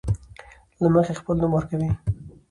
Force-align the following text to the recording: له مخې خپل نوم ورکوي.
له 0.81 0.87
مخې 0.95 1.13
خپل 1.19 1.35
نوم 1.41 1.51
ورکوي. 1.55 1.89